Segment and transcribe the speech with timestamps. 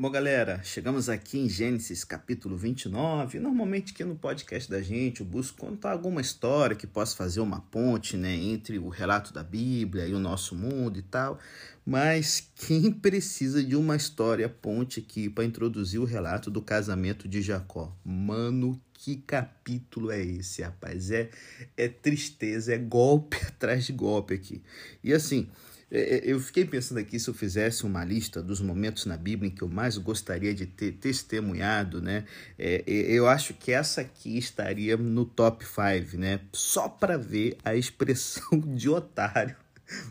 [0.00, 3.40] Bom, galera, chegamos aqui em Gênesis capítulo 29.
[3.40, 7.62] Normalmente aqui no podcast da gente eu busco contar alguma história que possa fazer uma
[7.62, 11.40] ponte né, entre o relato da Bíblia e o nosso mundo e tal.
[11.84, 17.42] Mas quem precisa de uma história ponte aqui para introduzir o relato do casamento de
[17.42, 17.92] Jacó?
[18.04, 21.10] Mano, que capítulo é esse, rapaz?
[21.10, 21.28] É,
[21.76, 24.62] é tristeza, é golpe atrás de golpe aqui.
[25.02, 25.48] E assim.
[25.90, 29.50] É, é, eu fiquei pensando aqui se eu fizesse uma lista dos momentos na Bíblia
[29.50, 32.24] em que eu mais gostaria de ter testemunhado, né?
[32.58, 36.40] É, eu acho que essa aqui estaria no top 5, né?
[36.52, 39.56] Só para ver a expressão de otário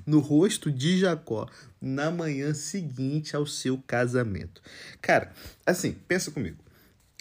[0.06, 1.48] no rosto de Jacó
[1.80, 4.62] na manhã seguinte ao seu casamento.
[5.00, 5.32] Cara,
[5.66, 6.58] assim, pensa comigo.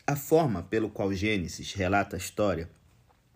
[0.06, 2.70] A forma pelo qual Gênesis relata a história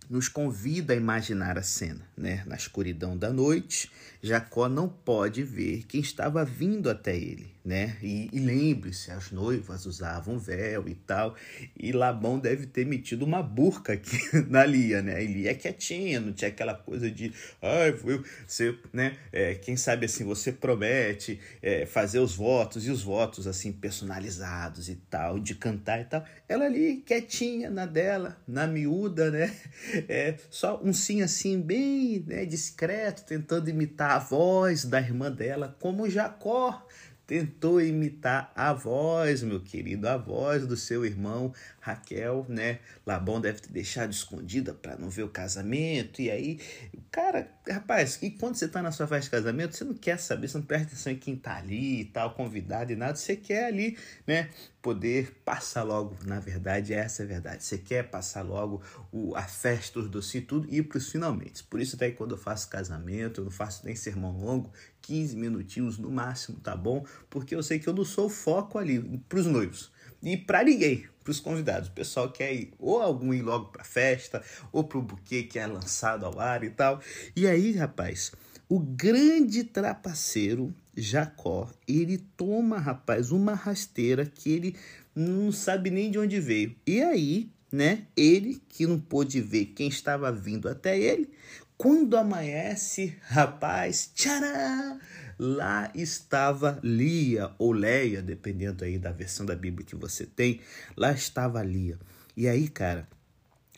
[0.09, 2.42] nos convida a imaginar a cena, né?
[2.47, 3.91] Na escuridão da noite,
[4.23, 7.96] Jacó não pode ver quem estava vindo até ele, né?
[8.02, 11.34] E, e lembre-se, as noivas usavam véu e tal,
[11.79, 14.18] e Labão deve ter metido uma burca aqui
[14.49, 15.24] na Lia, né?
[15.24, 19.16] Lia é quietinha, não tinha aquela coisa de, ai, ah, você, né?
[19.32, 24.90] É, quem sabe assim, você promete é, fazer os votos e os votos assim personalizados
[24.90, 26.23] e tal, de cantar e tal.
[26.46, 29.55] Ela ali quietinha na dela, na miúda, né?
[30.09, 35.76] É, só um sim assim, bem né, discreto, tentando imitar a voz da irmã dela,
[35.78, 36.84] como Jacó
[37.30, 42.80] tentou imitar a voz, meu querido, a voz do seu irmão Raquel, né?
[43.06, 46.20] Labão deve ter deixado escondida para não ver o casamento.
[46.20, 46.58] E aí,
[47.08, 50.48] cara, rapaz, e quando você tá na sua festa de casamento, você não quer saber,
[50.48, 53.66] você não presta atenção em quem tá ali e tal, convidado e nada, você quer
[53.66, 54.50] ali, né?
[54.82, 57.62] Poder passar logo, na verdade, essa é a verdade.
[57.64, 58.80] Você quer passar logo
[59.12, 61.62] o, a festa, os e tudo, e ir pros finalmente.
[61.64, 64.72] Por isso, até quando eu faço casamento, eu não faço nem sermão longo,
[65.03, 67.04] 15 minutinhos no máximo, tá bom?
[67.28, 69.92] Porque eu sei que eu não sou foco ali pros noivos.
[70.22, 71.88] E para ninguém, para os convidados.
[71.88, 74.42] O pessoal quer ir ou algum ir logo para festa,
[74.72, 77.00] ou para o buquê que é lançado ao ar e tal.
[77.34, 78.32] E aí, rapaz,
[78.70, 84.76] o grande trapaceiro Jacó, ele toma, rapaz, uma rasteira que ele
[85.12, 86.76] não sabe nem de onde veio.
[86.86, 91.28] E aí, né, ele que não pôde ver quem estava vindo até ele,
[91.76, 95.00] quando amanhece, rapaz, tcharam!
[95.37, 100.60] Lá estava Lia, ou Leia, dependendo aí da versão da Bíblia que você tem.
[100.97, 101.98] Lá estava Lia.
[102.37, 103.08] E aí, cara,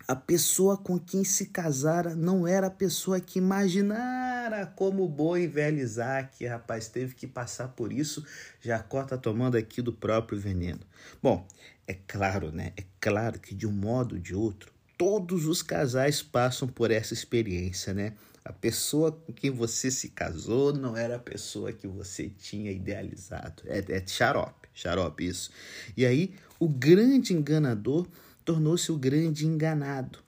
[0.06, 5.46] a pessoa com quem se casara não era a pessoa que imaginara como o boi
[5.46, 8.24] velho Isaac, rapaz, teve que passar por isso.
[8.60, 10.80] Jacó está tomando aqui do próprio veneno.
[11.22, 11.46] Bom,
[11.86, 12.72] é claro, né?
[12.76, 17.14] É claro que de um modo ou de outro, todos os casais passam por essa
[17.14, 18.14] experiência, né?
[18.44, 23.62] A pessoa com quem você se casou não era a pessoa que você tinha idealizado.
[23.66, 25.50] É, é xarope, xarope isso.
[25.96, 28.06] E aí, o grande enganador
[28.44, 30.18] tornou-se o grande enganado.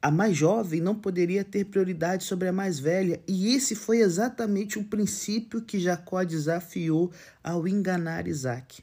[0.00, 4.78] A mais jovem não poderia ter prioridade sobre a mais velha, e esse foi exatamente
[4.78, 8.82] o princípio que Jacó desafiou ao enganar Isaac.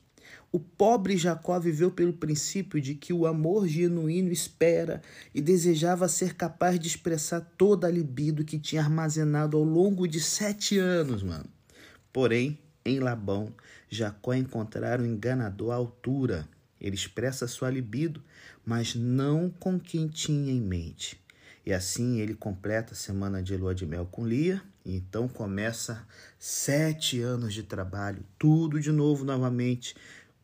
[0.51, 5.01] O pobre Jacó viveu pelo princípio de que o amor genuíno espera
[5.35, 10.19] e desejava ser capaz de expressar toda a libido que tinha armazenado ao longo de
[10.19, 11.45] sete anos, mano.
[12.11, 13.53] Porém, em Labão,
[13.89, 16.47] Jacó encontrara um enganador à altura.
[16.79, 18.23] Ele expressa sua libido,
[18.65, 21.19] mas não com quem tinha em mente.
[21.65, 26.07] E assim ele completa a semana de lua de mel com Lia, e então começa
[26.37, 29.95] sete anos de trabalho, tudo de novo novamente,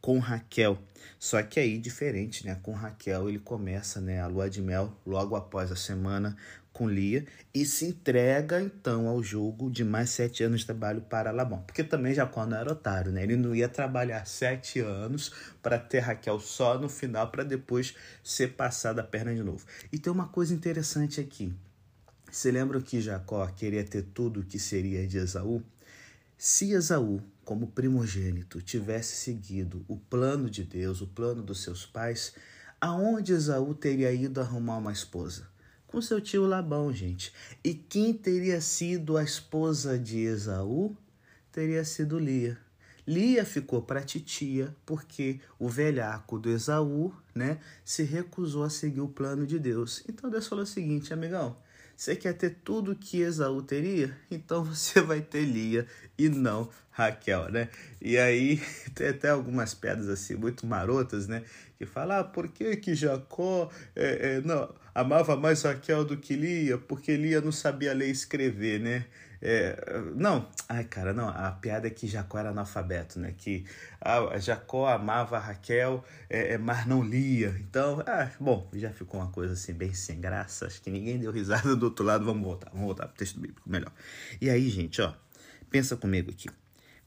[0.01, 0.77] com Raquel.
[1.17, 2.59] Só que aí diferente, né?
[2.61, 6.37] Com Raquel ele começa, né, a lua de mel logo após a semana
[6.75, 11.31] com Lia e se entrega então ao jogo de mais sete anos de trabalho para
[11.31, 11.61] Labão.
[11.61, 13.23] Porque também Jacó não era otário, né?
[13.23, 15.31] Ele não ia trabalhar sete anos
[15.63, 19.65] para ter Raquel só no final para depois ser passada a perna de novo.
[19.89, 21.53] E tem uma coisa interessante aqui.
[22.29, 25.63] Você lembra que Jacó queria ter tudo o que seria de Esaú?
[26.37, 32.33] Se Esaú como primogênito, tivesse seguido o plano de Deus, o plano dos seus pais,
[32.81, 35.54] aonde Esaú teria ido arrumar uma esposa?
[35.95, 37.31] Com seu tio Labão, gente.
[37.63, 40.93] E quem teria sido a esposa de Esaú?
[41.53, 42.57] Teria sido Lia.
[43.07, 49.07] Lia ficou para titia porque o velhaco do Esaú, né, se recusou a seguir o
[49.07, 50.03] plano de Deus.
[50.09, 51.55] Então Deus falou o seguinte, amigão,
[51.95, 54.15] você quer ter tudo que Esaú teria?
[54.29, 55.87] Então você vai ter Lia
[56.17, 57.69] e não Raquel, né?
[58.01, 58.61] E aí
[58.95, 61.43] tem até algumas pedras assim muito marotas, né?
[61.77, 66.35] Que falam, ah, por que que Jacó é, é, não, amava mais Raquel do que
[66.35, 66.77] Lia?
[66.77, 69.05] Porque Lia não sabia ler e escrever, né?
[69.47, 73.31] É, não, ai cara, não, a piada é que Jacó era analfabeto, né?
[73.37, 73.63] Que
[74.01, 77.55] a, Jacó amava Raquel, é, é, mas não lia.
[77.59, 80.65] Então, ah, bom, já ficou uma coisa assim bem sem graça.
[80.65, 82.25] Acho que ninguém deu risada do outro lado.
[82.25, 83.91] Vamos voltar, vamos voltar pro texto bíblico melhor.
[84.41, 85.13] E aí, gente, ó,
[85.69, 86.49] pensa comigo aqui.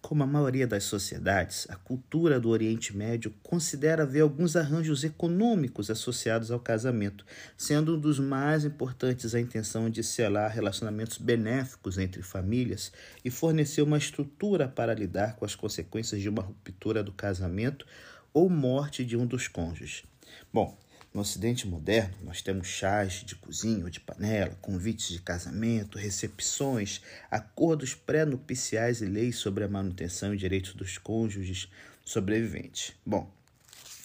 [0.09, 5.91] Como a maioria das sociedades, a cultura do Oriente Médio considera ver alguns arranjos econômicos
[5.91, 7.27] associados ao casamento,
[7.59, 12.91] sendo um dos mais importantes a intenção de selar relacionamentos benéficos entre famílias
[13.23, 17.85] e fornecer uma estrutura para lidar com as consequências de uma ruptura do casamento
[18.33, 20.05] ou morte de um dos cônjuges.
[20.51, 20.75] Bom,
[21.13, 27.01] no Ocidente moderno, nós temos chás de cozinha ou de panela, convites de casamento, recepções,
[27.31, 31.71] acordos pré-nupciais e leis sobre a manutenção e direitos dos cônjuges
[32.05, 32.93] sobreviventes.
[33.05, 33.33] Bom,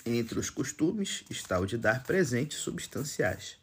[0.05, 3.57] entre os costumes está o de dar presentes substanciais.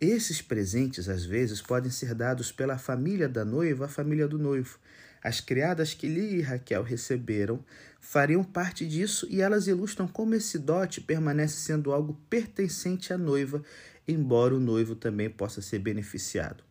[0.00, 4.78] Esses presentes, às vezes, podem ser dados pela família da noiva à família do noivo.
[5.24, 7.64] As criadas que Lia e Raquel receberam
[7.98, 13.62] fariam parte disso e elas ilustram como esse dote permanece sendo algo pertencente à noiva,
[14.06, 16.62] embora o noivo também possa ser beneficiado.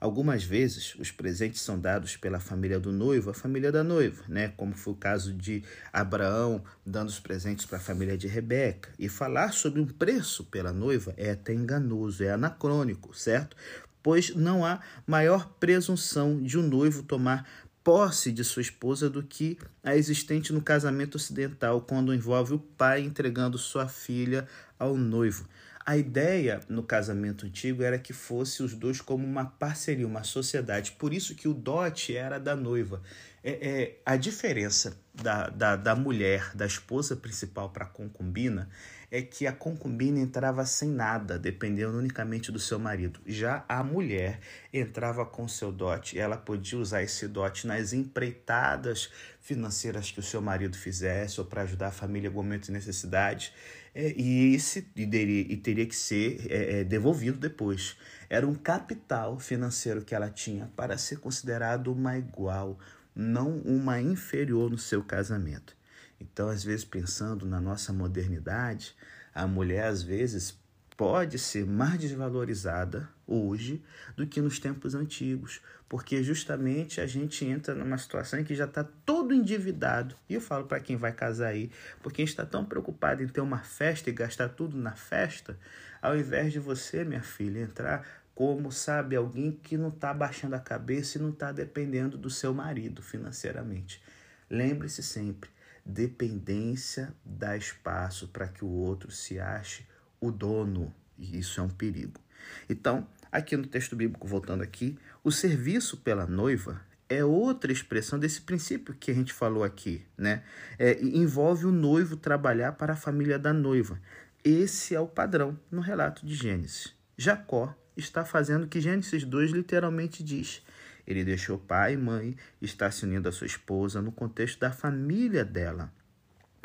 [0.00, 4.54] Algumas vezes, os presentes são dados pela família do noivo à família da noiva, né?
[4.56, 5.62] como foi o caso de
[5.92, 8.90] Abraão dando os presentes para a família de Rebeca.
[8.98, 13.56] E falar sobre um preço pela noiva é até enganoso, é anacrônico, certo?
[14.00, 17.44] Pois não há maior presunção de um noivo tomar
[17.88, 23.00] posse de sua esposa do que a existente no casamento ocidental, quando envolve o pai
[23.00, 24.46] entregando sua filha
[24.78, 25.48] ao noivo.
[25.86, 30.96] A ideia no casamento antigo era que fosse os dois como uma parceria, uma sociedade.
[30.98, 33.00] Por isso que o dote era da noiva.
[33.42, 38.68] É, é a diferença da, da, da mulher, da esposa principal para a concubina,
[39.10, 43.20] é que a concubina entrava sem nada, dependendo unicamente do seu marido.
[43.26, 44.40] Já a mulher
[44.72, 49.10] entrava com seu dote, ela podia usar esse dote nas empreitadas
[49.40, 53.52] financeiras que o seu marido fizesse ou para ajudar a família em momento de necessidade.
[53.94, 57.96] É, e, esse, e, teria, e teria que ser é, é, devolvido depois.
[58.28, 62.78] Era um capital financeiro que ela tinha para ser considerado uma igual,
[63.16, 65.77] não uma inferior no seu casamento.
[66.20, 68.94] Então, às vezes, pensando na nossa modernidade,
[69.34, 70.58] a mulher, às vezes,
[70.96, 73.80] pode ser mais desvalorizada hoje
[74.16, 78.64] do que nos tempos antigos, porque justamente a gente entra numa situação em que já
[78.64, 80.16] está todo endividado.
[80.28, 81.70] E eu falo para quem vai casar aí,
[82.02, 85.56] porque a gente está tão preocupado em ter uma festa e gastar tudo na festa,
[86.02, 88.04] ao invés de você, minha filha, entrar
[88.34, 92.52] como, sabe, alguém que não está baixando a cabeça e não está dependendo do seu
[92.52, 94.02] marido financeiramente.
[94.50, 95.50] Lembre-se sempre,
[95.88, 99.86] dependência dá espaço para que o outro se ache
[100.20, 102.20] o dono, e isso é um perigo.
[102.68, 108.42] Então, aqui no texto bíblico, voltando aqui, o serviço pela noiva é outra expressão desse
[108.42, 110.42] princípio que a gente falou aqui, né?
[110.78, 113.98] É, envolve o noivo trabalhar para a família da noiva.
[114.44, 116.94] Esse é o padrão no relato de Gênesis.
[117.16, 120.62] Jacó está fazendo o que Gênesis 2 literalmente diz.
[121.08, 125.42] Ele deixou pai e mãe, está se unindo à sua esposa no contexto da família
[125.42, 125.90] dela.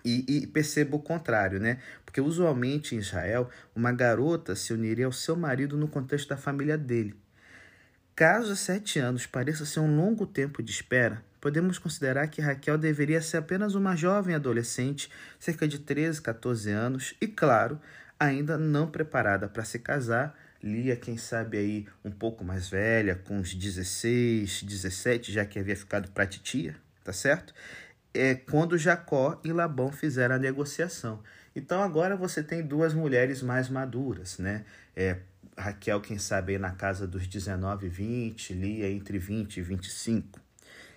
[0.04, 1.80] E, e perceba o contrário, né?
[2.06, 6.78] Porque usualmente em Israel, uma garota se uniria ao seu marido no contexto da família
[6.78, 7.16] dele.
[8.13, 13.22] Caso sete anos pareça ser um longo tempo de espera, podemos considerar que Raquel deveria
[13.22, 15.10] ser apenas uma jovem adolescente,
[15.40, 17.80] cerca de 13, 14 anos, e claro,
[18.19, 23.37] ainda não preparada para se casar Lia, quem sabe aí um pouco mais velha, com
[23.37, 27.53] uns 16, 17, já que havia ficado para titia, tá certo?
[28.13, 31.21] É quando Jacó e Labão fizeram a negociação.
[31.53, 34.63] Então agora você tem duas mulheres mais maduras, né?
[34.95, 35.17] É,
[35.57, 40.39] Raquel, quem sabe, aí na casa dos 19 20, Lia entre 20 e 25.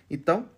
[0.08, 0.48] Então,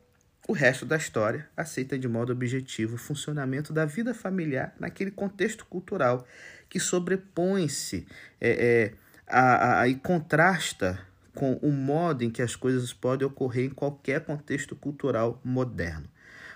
[0.46, 5.66] o resto da história aceita de modo objetivo o funcionamento da vida familiar naquele contexto
[5.66, 6.26] cultural
[6.68, 8.06] que sobrepõe-se
[8.40, 8.92] é,
[9.30, 11.00] é, e contrasta
[11.34, 16.08] com o modo em que as coisas podem ocorrer em qualquer contexto cultural moderno.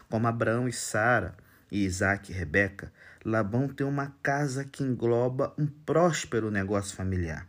[0.09, 1.37] Como Abraão e Sara,
[1.71, 2.93] e Isaac e Rebeca,
[3.25, 7.49] Labão tem uma casa que engloba um próspero negócio familiar.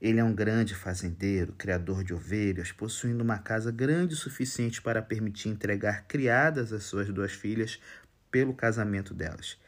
[0.00, 5.02] Ele é um grande fazendeiro, criador de ovelhas, possuindo uma casa grande o suficiente para
[5.02, 7.80] permitir entregar criadas às suas duas filhas
[8.30, 9.58] pelo casamento delas.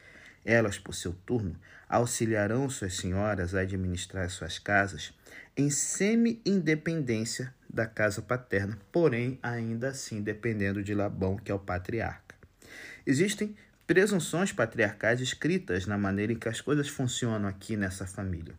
[0.44, 5.12] Elas, por seu turno, auxiliarão suas senhoras a administrar suas casas
[5.56, 12.34] em semi-independência da casa paterna, porém ainda assim dependendo de Labão, que é o patriarca.
[13.06, 18.54] Existem presunções patriarcais escritas na maneira em que as coisas funcionam aqui nessa família.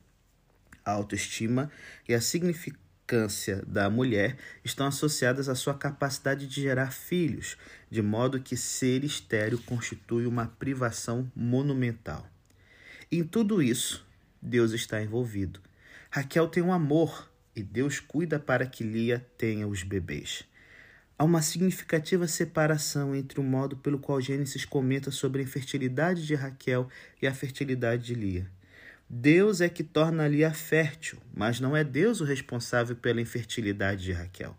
[0.86, 1.69] A autoestima
[2.07, 7.57] e a significância da mulher estão associadas à sua capacidade de gerar filhos,
[7.89, 12.29] de modo que ser estéril constitui uma privação monumental.
[13.10, 14.06] Em tudo isso,
[14.42, 15.62] Deus está envolvido.
[16.12, 20.44] Raquel tem um amor e Deus cuida para que Lia tenha os bebês.
[21.18, 26.36] Há uma significativa separação entre o modo pelo qual Gênesis comenta sobre a infertilidade de
[26.36, 26.90] Raquel
[27.22, 28.52] e a fertilidade de Lia.
[29.10, 34.12] Deus é que torna Lia fértil, mas não é Deus o responsável pela infertilidade de
[34.12, 34.54] Raquel.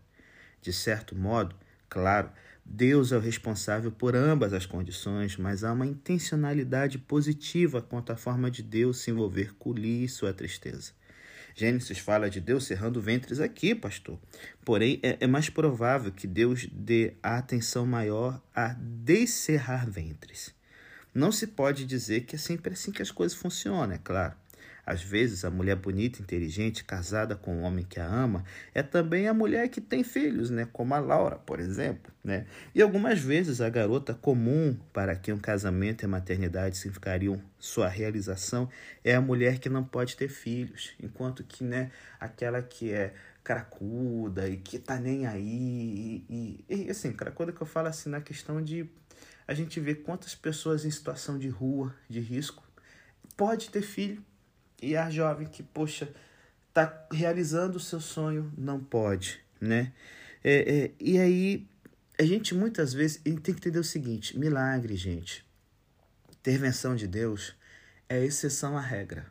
[0.63, 1.55] De certo modo,
[1.87, 2.31] claro,
[2.71, 8.17] Deus é o responsável por ambas as condições, mas há uma intencionalidade positiva quanto à
[8.17, 10.93] forma de Deus se envolver com Lia e sua tristeza.
[11.55, 14.19] Gênesis fala de Deus cerrando ventres aqui, pastor.
[14.67, 20.55] Porém, é, é mais provável que Deus dê a atenção maior a descerrar ventres.
[21.15, 24.35] Não se pode dizer que é sempre assim que as coisas funcionam, é claro.
[24.89, 28.43] Às vezes, a mulher bonita, inteligente, casada com um homem que a ama,
[28.73, 30.67] é também a mulher que tem filhos, né?
[30.73, 32.11] como a Laura, por exemplo.
[32.25, 32.47] Né?
[32.75, 37.87] E algumas vezes a garota comum para quem um casamento e a maternidade significariam sua
[37.87, 38.67] realização
[39.05, 43.13] é a mulher que não pode ter filhos, enquanto que né, aquela que é
[43.45, 46.25] cracuda e que tá nem aí.
[46.31, 48.89] E, e, e assim, cracuda que eu falo assim na questão de
[49.47, 52.67] a gente ver quantas pessoas em situação de rua, de risco,
[53.37, 54.27] pode ter filho
[54.83, 56.09] e a jovem que, poxa,
[56.69, 59.93] está realizando o seu sonho, não pode, né?
[60.43, 61.67] É, é, e aí,
[62.19, 65.45] a gente muitas vezes tem que entender o seguinte: milagre, gente,
[66.31, 67.55] intervenção de Deus
[68.09, 69.27] é exceção à regra.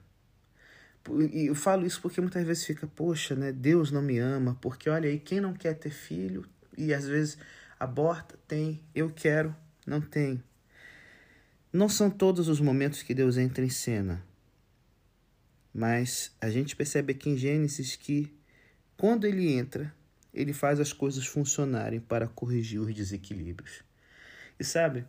[1.31, 3.51] E eu falo isso porque muitas vezes fica, poxa, né?
[3.51, 6.45] Deus não me ama, porque olha aí, quem não quer ter filho
[6.77, 7.37] e às vezes
[7.79, 10.43] aborta, tem, eu quero, não tem.
[11.71, 14.21] Não são todos os momentos que Deus entra em cena.
[15.77, 18.35] Mas a gente percebe aqui em Gênesis que
[18.97, 19.93] quando ele entra,
[20.33, 23.83] ele faz as coisas funcionarem para corrigir os desequilíbrios.
[24.59, 25.05] E sabe,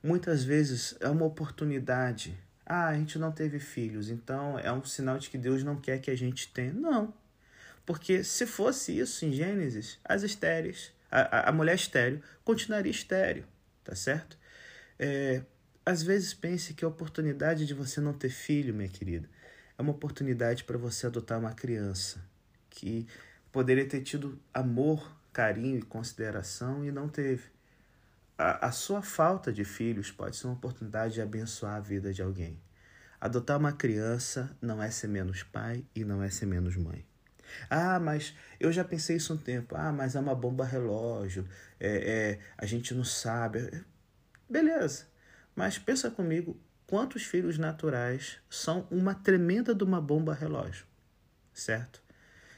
[0.00, 2.38] muitas vezes é uma oportunidade.
[2.64, 6.00] Ah, a gente não teve filhos, então é um sinal de que Deus não quer
[6.00, 6.72] que a gente tenha.
[6.72, 7.12] Não.
[7.84, 13.44] Porque se fosse isso em Gênesis, as estéreis, a, a mulher estéreo continuaria estéreo,
[13.82, 14.38] tá certo?
[15.00, 15.42] É,
[15.84, 19.28] às vezes pense que a oportunidade de você não ter filho, minha querida,
[19.82, 22.24] é uma oportunidade para você adotar uma criança
[22.70, 23.06] que
[23.50, 27.50] poderia ter tido amor, carinho e consideração e não teve.
[28.38, 32.22] A, a sua falta de filhos pode ser uma oportunidade de abençoar a vida de
[32.22, 32.60] alguém.
[33.20, 37.04] Adotar uma criança não é ser menos pai e não é ser menos mãe.
[37.68, 39.74] Ah, mas eu já pensei isso um tempo.
[39.76, 41.46] Ah, mas é uma bomba relógio.
[41.78, 43.84] É, é, a gente não sabe.
[44.48, 45.06] Beleza.
[45.54, 46.58] Mas pensa comigo,
[46.92, 50.84] quantos filhos naturais são uma tremenda de uma bomba relógio,
[51.50, 52.02] certo?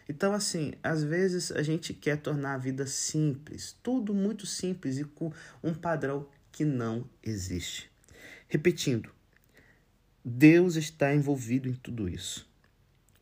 [0.09, 5.05] Então, assim, às vezes a gente quer tornar a vida simples, tudo muito simples e
[5.05, 7.89] com um padrão que não existe.
[8.49, 9.09] Repetindo,
[10.25, 12.45] Deus está envolvido em tudo isso.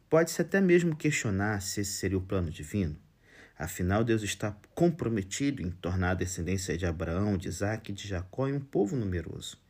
[0.09, 2.97] Pode-se até mesmo questionar se esse seria o plano divino.
[3.59, 8.49] Afinal, Deus está comprometido em tornar a descendência de Abraão, de Isaac e de Jacó
[8.49, 9.61] em um povo numeroso.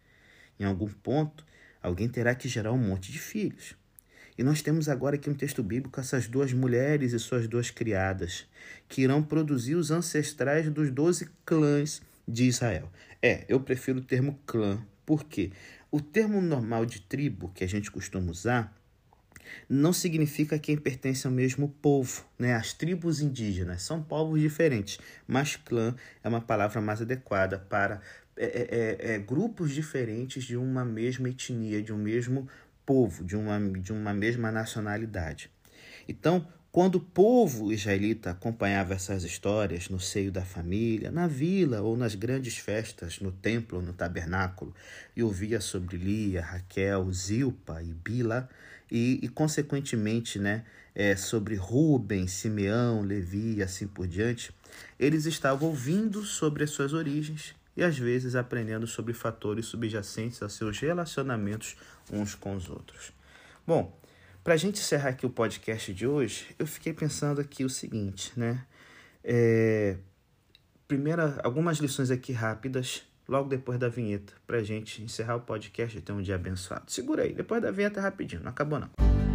[0.58, 1.44] Em algum ponto,
[1.82, 3.74] alguém terá que gerar um monte de filhos.
[4.36, 8.46] E nós temos agora aqui um texto bíblico essas duas mulheres e suas duas criadas,
[8.88, 12.90] que irão produzir os ancestrais dos doze clãs de Israel.
[13.20, 15.52] É, eu prefiro o termo clã, porque
[15.90, 18.74] o termo normal de tribo que a gente costuma usar
[19.68, 22.54] não significa quem pertence ao mesmo povo, né?
[22.54, 28.00] As tribos indígenas são povos diferentes, mas clã é uma palavra mais adequada para
[28.42, 32.48] é, é, é, é, grupos diferentes de uma mesma etnia, de um mesmo
[32.84, 35.48] povo, de uma, de uma mesma nacionalidade.
[36.08, 41.96] Então, quando o povo israelita acompanhava essas histórias no seio da família, na vila ou
[41.96, 44.74] nas grandes festas, no templo, no tabernáculo,
[45.14, 48.48] e ouvia sobre Lia, Raquel, Zilpa e Bila,
[48.90, 50.64] e, e consequentemente né,
[50.96, 54.52] é, sobre Rubem, Simeão, Levi e assim por diante,
[54.98, 60.48] eles estavam ouvindo sobre as suas origens e às vezes aprendendo sobre fatores subjacentes a
[60.48, 61.76] seus relacionamentos
[62.10, 63.12] uns com os outros.
[63.66, 63.98] Bom,
[64.42, 68.32] para a gente encerrar aqui o podcast de hoje, eu fiquei pensando aqui o seguinte,
[68.36, 68.64] né?
[69.22, 69.96] É,
[70.88, 75.96] primeira, algumas lições aqui rápidas, logo depois da vinheta, para a gente encerrar o podcast
[75.96, 76.90] e ter um dia abençoado.
[76.90, 79.31] Segura aí, depois da vinheta rapidinho, não acabou não.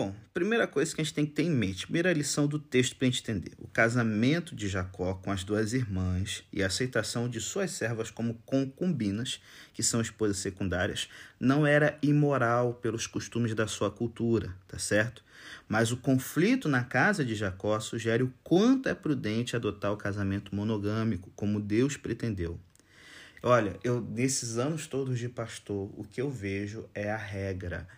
[0.00, 2.94] Bom, primeira coisa que a gente tem que ter em mente, primeira lição do texto
[2.94, 7.72] para entender: o casamento de Jacó com as duas irmãs e a aceitação de suas
[7.72, 9.42] servas como concubinas,
[9.74, 11.08] que são esposas secundárias,
[11.40, 15.24] não era imoral pelos costumes da sua cultura, tá certo?
[15.66, 20.54] Mas o conflito na casa de Jacó sugere o quanto é prudente adotar o casamento
[20.54, 22.56] monogâmico, como Deus pretendeu.
[23.42, 27.88] Olha, eu nesses anos todos de pastor, o que eu vejo é a regra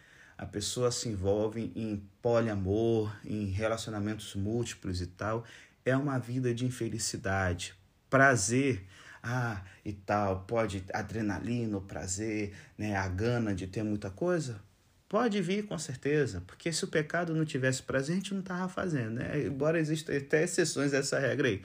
[0.40, 5.44] a pessoa se envolve em poliamor, em relacionamentos múltiplos e tal,
[5.84, 7.74] é uma vida de infelicidade.
[8.08, 8.86] Prazer,
[9.22, 14.58] ah, e tal, pode adrenalina, o prazer, né, a gana de ter muita coisa,
[15.06, 18.66] pode vir com certeza, porque se o pecado não tivesse prazer, a gente não tava
[18.66, 19.44] fazendo, né?
[19.44, 21.62] Embora existam até exceções dessa regra aí.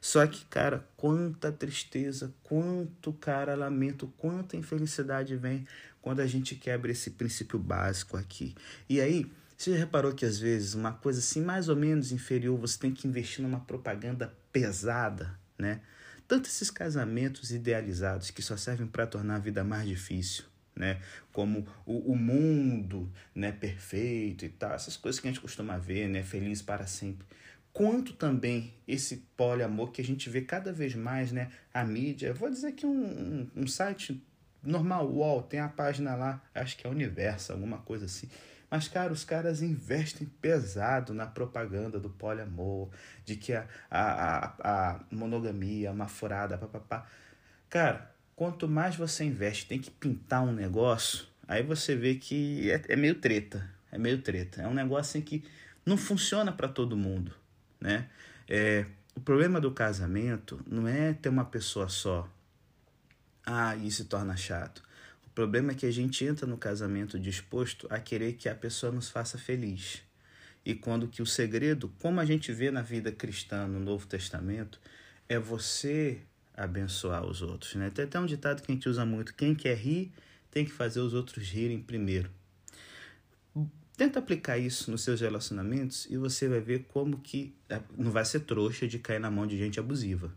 [0.00, 5.66] Só que, cara, quanta tristeza, quanto, cara, lamento, quanta infelicidade vem
[6.02, 8.54] quando a gente quebra esse princípio básico aqui.
[8.88, 12.58] E aí, você já reparou que às vezes uma coisa assim mais ou menos inferior,
[12.58, 15.80] você tem que investir numa propaganda pesada, né?
[16.26, 20.44] Tanto esses casamentos idealizados que só servem para tornar a vida mais difícil,
[20.74, 21.00] né?
[21.32, 26.08] Como o, o mundo, né, perfeito e tal, essas coisas que a gente costuma ver,
[26.08, 27.24] né, feliz para sempre.
[27.72, 32.34] Quanto também esse poliamor que a gente vê cada vez mais, né, a mídia.
[32.34, 34.22] Vou dizer que um, um, um site
[34.62, 38.28] normal, UOL, tem a página lá, acho que é Universo, alguma coisa assim.
[38.70, 42.88] Mas, cara, os caras investem pesado na propaganda do poliamor,
[43.24, 47.06] de que a, a, a, a monogamia, uma furada, papapá.
[47.68, 52.80] Cara, quanto mais você investe, tem que pintar um negócio, aí você vê que é,
[52.88, 53.68] é meio treta.
[53.90, 54.62] É meio treta.
[54.62, 55.44] É um negócio em que
[55.84, 57.34] não funciona para todo mundo,
[57.78, 58.08] né?
[58.48, 62.26] É, o problema do casamento não é ter uma pessoa só,
[63.44, 64.82] ah, isso se torna chato.
[65.26, 68.92] O problema é que a gente entra no casamento disposto a querer que a pessoa
[68.92, 70.02] nos faça feliz.
[70.64, 74.80] E quando que o segredo, como a gente vê na vida cristã no Novo Testamento,
[75.28, 76.20] é você
[76.54, 77.74] abençoar os outros.
[77.74, 77.90] Né?
[77.90, 80.12] Tem até um ditado que a gente usa muito: quem quer rir
[80.50, 82.30] tem que fazer os outros rirem primeiro.
[83.96, 88.24] Tenta aplicar isso nos seus relacionamentos e você vai ver como que é, não vai
[88.24, 90.32] ser trouxa de cair na mão de gente abusiva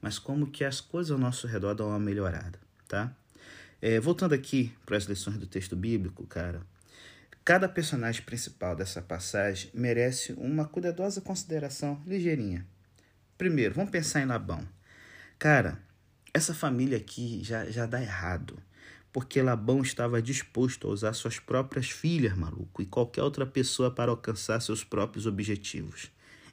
[0.00, 2.58] mas como que as coisas ao nosso redor dão uma melhorada,
[2.88, 3.14] tá?
[3.82, 6.60] É, voltando aqui para as lições do texto bíblico, cara,
[7.44, 12.66] cada personagem principal dessa passagem merece uma cuidadosa consideração ligeirinha.
[13.38, 14.68] Primeiro, vamos pensar em Labão.
[15.38, 15.80] Cara,
[16.34, 18.58] essa família aqui já, já dá errado,
[19.12, 24.10] porque Labão estava disposto a usar suas próprias filhas, maluco, e qualquer outra pessoa para
[24.10, 26.10] alcançar seus próprios objetivos.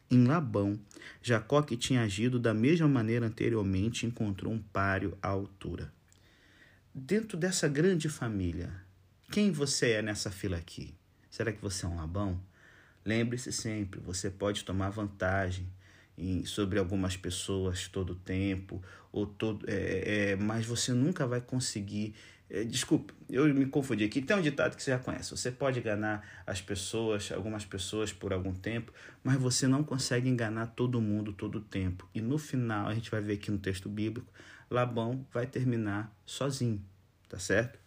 [0.10, 0.80] Em Labão,
[1.22, 5.92] Jacó, que tinha agido da mesma maneira anteriormente, encontrou um páreo à altura.
[6.94, 8.74] Dentro dessa grande família,
[9.30, 10.96] quem você é nessa fila aqui?
[11.30, 12.42] Será que você é um Labão?
[13.06, 15.68] Lembre-se sempre, você pode tomar vantagem
[16.18, 21.42] em, sobre algumas pessoas todo o tempo, ou todo, é, é, mas você nunca vai
[21.42, 22.16] conseguir
[22.50, 24.22] é, desculpa, eu me confundi aqui.
[24.22, 25.32] Tem um ditado que você já conhece.
[25.32, 30.68] Você pode enganar as pessoas, algumas pessoas por algum tempo, mas você não consegue enganar
[30.68, 32.08] todo mundo todo o tempo.
[32.16, 34.32] E no final, a gente vai ver aqui no texto bíblico,
[34.70, 36.82] Labão vai terminar sozinho,
[37.28, 37.80] tá certo?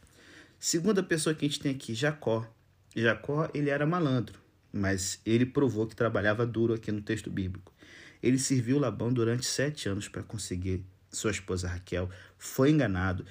[0.58, 2.46] Segunda pessoa que a gente tem aqui, Jacó.
[2.94, 4.38] Jacó, ele era malandro,
[4.70, 7.72] mas ele provou que trabalhava duro aqui no texto bíblico.
[8.22, 13.24] Ele serviu Labão durante sete anos para conseguir sua esposa Raquel, foi enganado,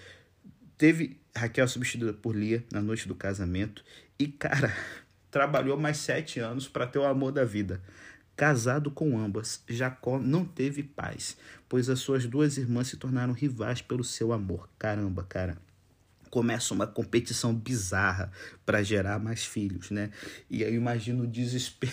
[0.80, 3.84] Teve Raquel substituída por Lia na noite do casamento.
[4.18, 4.74] E, cara,
[5.30, 7.82] trabalhou mais sete anos para ter o amor da vida.
[8.34, 11.36] Casado com ambas, Jacó não teve paz,
[11.68, 14.70] pois as suas duas irmãs se tornaram rivais pelo seu amor.
[14.80, 15.58] Caramba, cara.
[16.30, 18.32] Começa uma competição bizarra
[18.65, 20.12] para gerar mais filhos, né?
[20.50, 21.92] E eu imagino o desespero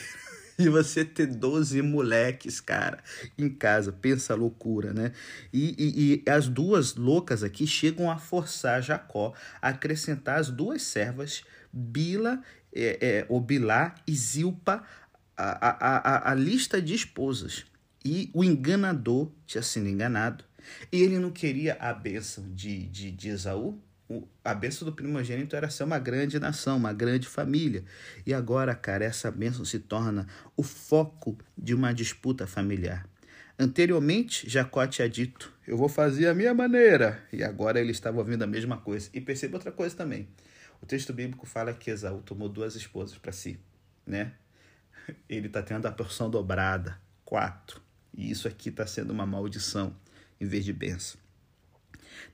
[0.59, 2.99] e você ter 12 moleques, cara,
[3.37, 3.93] em casa.
[3.93, 5.13] Pensa a loucura, né?
[5.53, 10.83] E, e, e, as duas loucas aqui chegam a forçar Jacó a acrescentar as duas
[10.83, 11.43] servas,
[11.73, 12.43] Bila,
[12.75, 14.83] é, é, ou Bilá e Zilpa,
[15.37, 17.67] a, a, a, a lista de esposas.
[18.05, 20.45] E o enganador tinha sido enganado.
[20.91, 23.81] E ele não queria a bênção de, de, de Esaú,
[24.45, 27.85] a bênção do primogênito era ser uma grande nação, uma grande família.
[28.25, 33.09] E agora, cara, essa bênção se torna o foco de uma disputa familiar.
[33.59, 37.25] Anteriormente, Jacó tinha dito: Eu vou fazer a minha maneira.
[37.33, 39.09] E agora ele estava ouvindo a mesma coisa.
[39.13, 40.29] E perceba outra coisa também.
[40.81, 43.59] O texto bíblico fala que Esaú tomou duas esposas para si,
[44.07, 44.33] né?
[45.27, 47.81] Ele está tendo a porção dobrada, quatro.
[48.15, 49.97] E isso aqui está sendo uma maldição
[50.39, 51.19] em vez de bênção.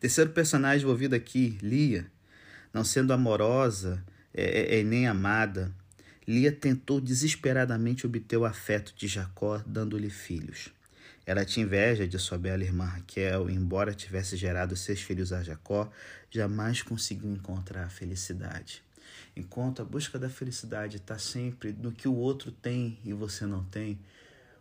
[0.01, 2.07] Terceiro personagem envolvido aqui, Lia,
[2.73, 4.03] não sendo amorosa
[4.35, 5.73] é, é, é nem amada,
[6.27, 10.69] Lia tentou desesperadamente obter o afeto de Jacó, dando-lhe filhos.
[11.27, 15.43] Ela tinha inveja de sua bela irmã Raquel, e, embora tivesse gerado seis filhos a
[15.43, 15.91] Jacó,
[16.31, 18.83] jamais conseguiu encontrar a felicidade.
[19.37, 23.65] Enquanto a busca da felicidade está sempre no que o outro tem e você não
[23.65, 23.99] tem,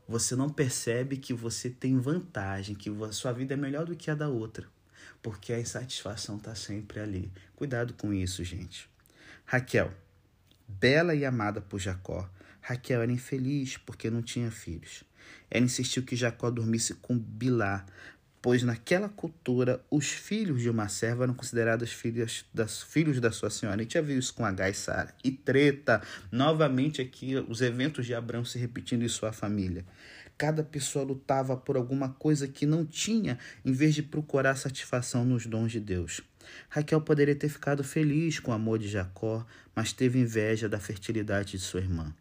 [0.07, 4.09] você não percebe que você tem vantagem, que a sua vida é melhor do que
[4.11, 4.67] a da outra,
[5.21, 7.31] porque a insatisfação está sempre ali.
[7.55, 8.89] Cuidado com isso, gente.
[9.45, 9.91] Raquel,
[10.67, 12.29] bela e amada por Jacó,
[12.61, 15.03] Raquel era infeliz porque não tinha filhos.
[15.49, 17.85] Ela insistiu que Jacó dormisse com Bilá,
[18.41, 23.49] pois naquela cultura os filhos de uma serva eram considerados filhos, das, filhos da sua
[23.49, 23.79] senhora.
[23.79, 25.15] A gente já viu isso com H e Sara.
[25.23, 29.85] E treta, novamente aqui, os eventos de Abraão se repetindo em sua família.
[30.41, 35.45] Cada pessoa lutava por alguma coisa que não tinha, em vez de procurar satisfação nos
[35.45, 36.19] dons de Deus.
[36.67, 41.51] Raquel poderia ter ficado feliz com o amor de Jacó, mas teve inveja da fertilidade
[41.51, 42.11] de sua irmã.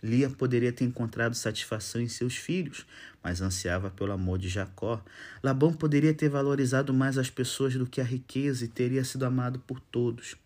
[0.00, 2.86] Lia poderia ter encontrado satisfação em seus filhos,
[3.20, 5.04] mas ansiava pelo amor de Jacó.
[5.42, 9.58] Labão poderia ter valorizado mais as pessoas do que a riqueza e teria sido amado
[9.58, 10.36] por todos.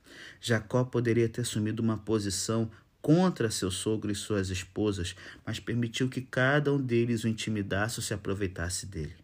[0.41, 6.21] Jacó poderia ter assumido uma posição contra seu sogro e suas esposas, mas permitiu que
[6.21, 9.15] cada um deles o intimidasse ou se aproveitasse dele.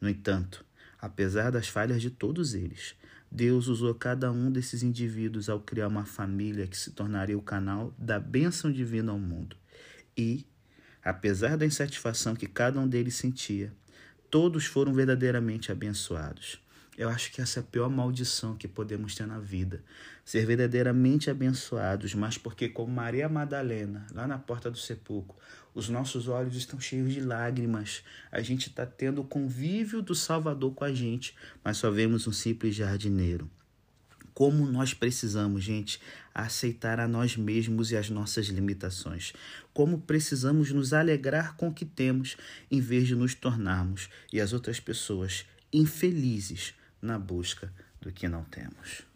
[0.00, 0.64] No entanto,
[1.00, 2.94] apesar das falhas de todos eles,
[3.30, 7.92] Deus usou cada um desses indivíduos ao criar uma família que se tornaria o canal
[7.98, 9.56] da bênção divina ao mundo.
[10.16, 10.46] E,
[11.02, 13.72] apesar da insatisfação que cada um deles sentia,
[14.30, 16.60] todos foram verdadeiramente abençoados.
[16.96, 19.84] Eu acho que essa é a pior maldição que podemos ter na vida.
[20.24, 25.36] Ser verdadeiramente abençoados, mas porque, como Maria Madalena, lá na porta do sepulcro,
[25.74, 28.02] os nossos olhos estão cheios de lágrimas.
[28.32, 32.32] A gente está tendo o convívio do Salvador com a gente, mas só vemos um
[32.32, 33.50] simples jardineiro.
[34.32, 36.00] Como nós precisamos, gente,
[36.34, 39.34] aceitar a nós mesmos e as nossas limitações.
[39.74, 42.38] Como precisamos nos alegrar com o que temos,
[42.70, 46.74] em vez de nos tornarmos e as outras pessoas infelizes
[47.06, 49.06] na busca do que não temos.